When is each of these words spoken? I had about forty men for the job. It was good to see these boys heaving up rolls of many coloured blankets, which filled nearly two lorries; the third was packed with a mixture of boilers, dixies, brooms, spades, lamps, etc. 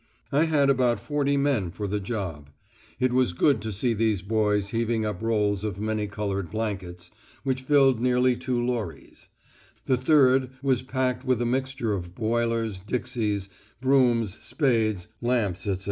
I 0.31 0.45
had 0.45 0.71
about 0.71 0.99
forty 0.99 1.37
men 1.37 1.69
for 1.69 1.85
the 1.87 1.99
job. 1.99 2.49
It 2.99 3.13
was 3.13 3.33
good 3.33 3.61
to 3.61 3.71
see 3.71 3.93
these 3.93 4.23
boys 4.23 4.69
heaving 4.69 5.05
up 5.05 5.21
rolls 5.21 5.63
of 5.63 5.79
many 5.79 6.07
coloured 6.07 6.49
blankets, 6.49 7.11
which 7.43 7.61
filled 7.61 7.99
nearly 8.01 8.35
two 8.35 8.59
lorries; 8.59 9.29
the 9.85 9.97
third 9.97 10.49
was 10.63 10.81
packed 10.81 11.23
with 11.23 11.39
a 11.39 11.45
mixture 11.45 11.93
of 11.93 12.15
boilers, 12.15 12.79
dixies, 12.81 13.47
brooms, 13.79 14.39
spades, 14.41 15.07
lamps, 15.21 15.67
etc. 15.67 15.79